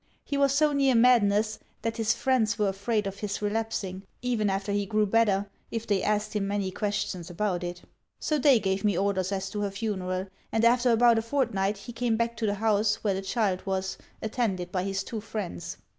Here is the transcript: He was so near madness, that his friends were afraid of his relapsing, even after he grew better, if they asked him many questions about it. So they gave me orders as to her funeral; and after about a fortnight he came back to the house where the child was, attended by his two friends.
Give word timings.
He 0.25 0.35
was 0.35 0.51
so 0.55 0.73
near 0.73 0.95
madness, 0.95 1.59
that 1.83 1.97
his 1.97 2.11
friends 2.11 2.57
were 2.57 2.69
afraid 2.69 3.05
of 3.05 3.19
his 3.19 3.39
relapsing, 3.39 4.01
even 4.23 4.49
after 4.49 4.71
he 4.71 4.87
grew 4.87 5.05
better, 5.05 5.45
if 5.69 5.85
they 5.85 6.01
asked 6.01 6.35
him 6.35 6.47
many 6.47 6.71
questions 6.71 7.29
about 7.29 7.63
it. 7.63 7.83
So 8.19 8.39
they 8.39 8.59
gave 8.59 8.83
me 8.83 8.97
orders 8.97 9.31
as 9.31 9.51
to 9.51 9.61
her 9.61 9.69
funeral; 9.69 10.25
and 10.51 10.65
after 10.65 10.89
about 10.89 11.19
a 11.19 11.21
fortnight 11.21 11.77
he 11.77 11.93
came 11.93 12.17
back 12.17 12.35
to 12.37 12.47
the 12.47 12.55
house 12.55 13.03
where 13.03 13.13
the 13.13 13.21
child 13.21 13.63
was, 13.67 13.99
attended 14.23 14.71
by 14.71 14.85
his 14.85 15.03
two 15.03 15.21
friends. 15.21 15.77